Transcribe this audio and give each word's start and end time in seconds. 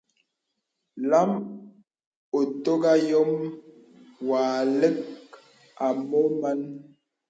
Lām 1.09 1.31
òtagà 2.39 2.91
yôm 3.09 3.31
wà 4.27 4.39
àlə̀k 4.59 4.97
à 5.85 5.87
mɔ 6.09 6.21
màn. 6.41 6.59